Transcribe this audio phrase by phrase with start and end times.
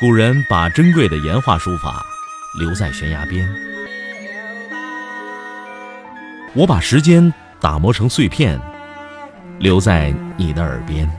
[0.00, 2.06] 古人把珍贵的岩画书法
[2.56, 3.52] 留在悬崖边，
[6.54, 8.60] 我把时间打磨成碎片，
[9.58, 11.10] 留在你的耳边。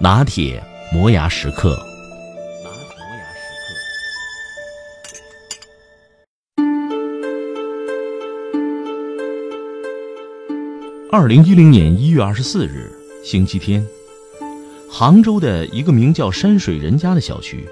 [0.00, 1.78] 拿铁磨牙时刻。
[11.12, 12.90] 二零一零年一月二十四日，
[13.22, 13.86] 星期天。
[14.90, 17.68] 杭州的一个名叫山水人家的小区，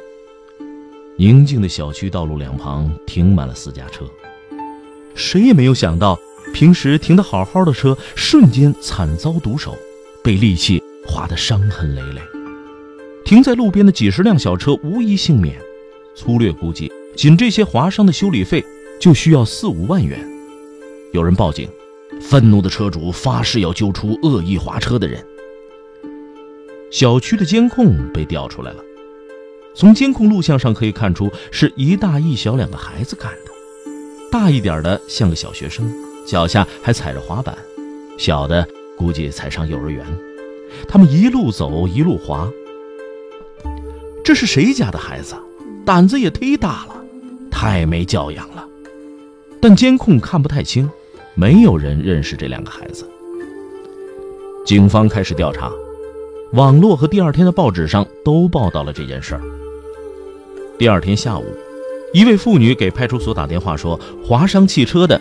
[1.16, 4.04] 宁静的小区道路两旁停满了私家车。
[5.14, 6.18] 谁也没有想到，
[6.52, 9.74] 平时停得好好的车，瞬间惨遭毒手，
[10.22, 12.20] 被利器划得伤痕累累。
[13.24, 15.58] 停在路边的几十辆小车无一幸免。
[16.14, 18.62] 粗略估计，仅这些划伤的修理费
[19.00, 20.20] 就需要四五万元。
[21.12, 21.66] 有人报警，
[22.20, 25.24] 愤怒的车主发誓要揪出恶意划车的人。
[26.90, 28.82] 小区的监控被调出来了，
[29.74, 33.50] 从监控录像上可以看出，是一大一小两个孩子干的。
[34.30, 35.92] 大一点的像个小学生，
[36.26, 37.54] 脚下还踩着滑板；
[38.18, 40.06] 小的估计才上幼儿园。
[40.88, 42.48] 他们一路走一路滑。
[44.24, 45.34] 这是谁家的孩子？
[45.84, 47.04] 胆子也忒大了，
[47.50, 48.66] 太没教养了。
[49.60, 50.88] 但监控看不太清，
[51.34, 53.08] 没有人认识这两个孩子。
[54.64, 55.70] 警方开始调查。
[56.52, 59.40] 网络和第二天的报纸上都报道了这件事儿。
[60.78, 61.44] 第二天下午，
[62.14, 65.20] 一位妇女给派出所打电话说，划伤汽车的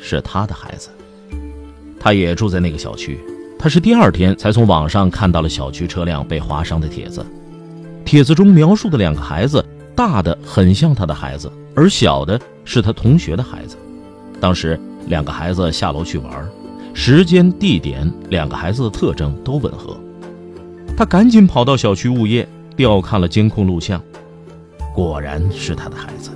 [0.00, 0.88] 是她的孩子，
[2.00, 3.20] 她也住在那个小区。
[3.56, 7.24] 她是第二天才从网上看到了小区车辆被划伤的帖子。
[8.04, 13.76] 帖子中描述的两个孩子，大的很像她的孩子，而小的是她同学的孩子。
[14.40, 16.48] 当时两个孩子下楼去玩，
[16.92, 19.96] 时间、地点、两个孩子的特征都吻合。
[20.96, 24.00] 他赶紧跑到小区物业调看了监控录像，
[24.94, 26.30] 果然是他的孩子。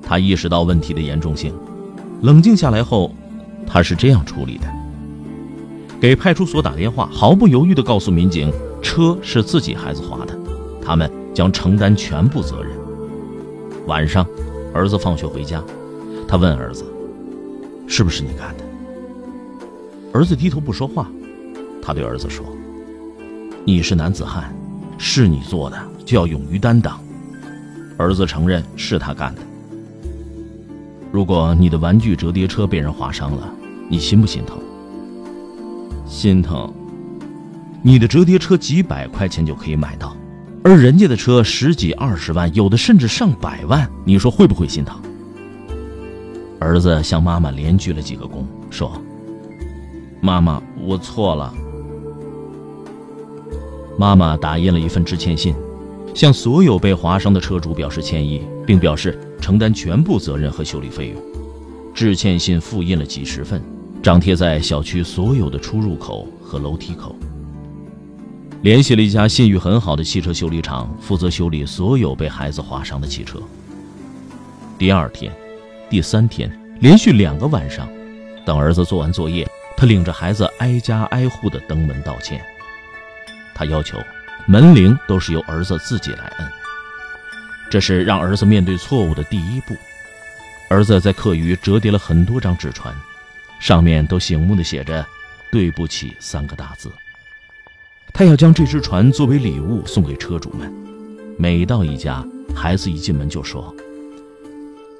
[0.00, 1.52] 他意识到问题的严重性，
[2.22, 3.12] 冷静下来后，
[3.66, 4.66] 他是这样处理的：
[6.00, 10.38] 给派出所打电话，毫不犹豫地告诉民警，车是自己孩子划的，
[10.80, 12.76] 他们将承担全部责任。
[13.88, 14.24] 晚上，
[14.72, 15.60] 儿子放学回家，
[16.28, 16.84] 他问儿子
[17.88, 18.64] ：“是不是你干的？”
[20.14, 21.10] 儿子低头不说话。
[21.82, 22.46] 他对儿子说。
[23.66, 24.54] 你是男子汉，
[24.98, 27.00] 是你做的就要勇于担当。
[27.96, 29.40] 儿子承认是他干的。
[31.10, 33.50] 如果你的玩具折叠车被人划伤了，
[33.88, 34.58] 你心不心疼？
[36.06, 36.70] 心疼。
[37.80, 40.14] 你的折叠车几百块钱就可以买到，
[40.62, 45.00] 而人家的车十几二十万，有的甚至上百万，你说会不会心疼？
[46.58, 48.92] 儿子向妈妈连鞠了几个躬，说
[50.20, 51.54] ：“妈妈，我错了。”
[53.96, 55.54] 妈妈打印了一份致歉信，
[56.14, 61.22] 向所有被划伤的车主表示歉意，并表示承担全部责任和修理费用。
[61.94, 63.62] 致歉信复印了几十份，
[64.02, 67.14] 张贴在小区所有的出入口和楼梯口。
[68.62, 73.38] 联系了一家信誉很好的汽车修理厂，负责修理所有被孩子划伤的汽车。
[74.76, 75.32] 第二天、
[75.88, 76.50] 第三天，
[76.80, 77.86] 连续两个晚上，
[78.44, 82.44] 等儿子做完作业，他领着孩子挨家挨户地登门道歉。
[83.54, 83.98] 他要求，
[84.46, 86.48] 门铃都是由儿子自己来摁。
[87.70, 89.76] 这是让儿子面对错误的第一步。
[90.68, 92.94] 儿子在课余折叠了很多张纸船，
[93.60, 95.04] 上面都醒目的写着
[95.52, 96.90] “对不起”三个大字。
[98.12, 100.72] 他要将这只船作为礼物送给车主们。
[101.36, 103.74] 每到一家，孩子一进门就说：“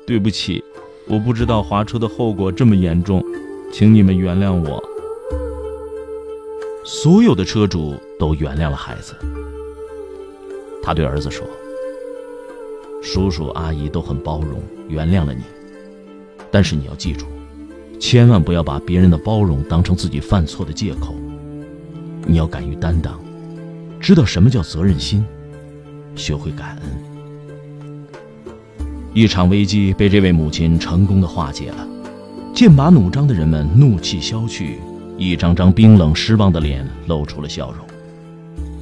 [0.06, 0.62] 对不起，
[1.06, 3.24] 我不知道划车的后果这么严重，
[3.72, 4.82] 请你们原谅我。”
[6.84, 9.14] 所有的车主都原谅了孩子。
[10.82, 11.46] 他对儿子说
[13.02, 15.42] ：“叔叔阿姨都很包容，原谅了你。
[16.50, 17.24] 但是你要记住，
[17.98, 21.14] 千万不要把别人的包容当成自己犯错的借口。
[22.26, 23.18] 你要敢于担当，
[23.98, 25.24] 知道什么叫责任心，
[26.14, 26.84] 学会感恩。”
[29.14, 31.88] 一场危机被这位母亲成功的化解了，
[32.54, 34.80] 剑拔弩张的人们怒气消去。
[35.16, 37.86] 一张张冰冷失望的脸露出了笑容，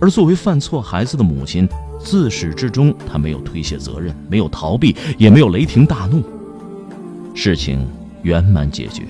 [0.00, 1.68] 而作为犯错孩子的母亲，
[2.00, 6.22] 自始至终她没有推卸责任，没有逃避，也没有雷霆大怒。
[7.34, 7.86] 事情
[8.22, 9.02] 圆满解决，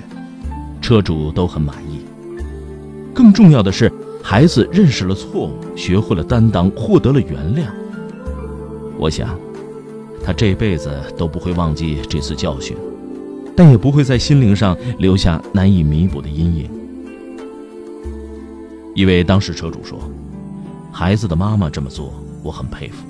[0.80, 2.00] 车主都很满意。
[3.14, 3.92] 更重要的是，
[4.22, 7.66] 孩子认识了错误，学会了担当，获得了原谅。
[8.98, 9.38] 我想，
[10.24, 12.76] 他这辈子都不会忘记这次教训，
[13.56, 16.70] 但也不会在心灵上留下难以弥补的阴影。
[18.94, 19.99] 一位当事车主说
[20.93, 22.12] ：“孩子的妈妈这么做，
[22.43, 23.06] 我很佩服。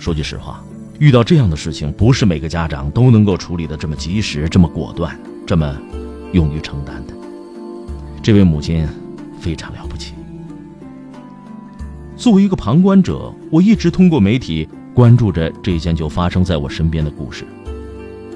[0.00, 0.64] 说句实话，
[0.98, 5.16] 遇到这样的事情，不是每个家长都能够处理的这么及时、这么果断、
[5.46, 5.76] 这么
[6.32, 7.14] 勇于承担的。
[8.20, 8.84] 这位母亲
[9.40, 10.14] 非常了不起。
[12.16, 17.46] 作为一个旁观者，我一直通过媒体关注着这件就发生在我身边的故事。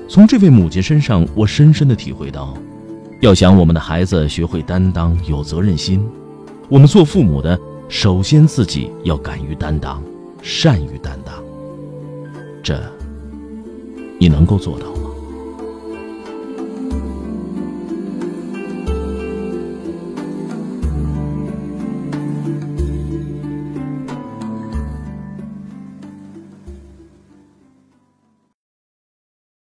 [0.09, 2.57] 从这位母亲身上，我深深的体会到，
[3.21, 6.05] 要想我们的孩子学会担当、有责任心，
[6.71, 7.59] 我们做父母的
[7.89, 10.01] 首先自己要敢于担当、
[10.41, 11.35] 善于担当。
[12.63, 12.81] 这，
[14.21, 15.00] 你能够做到？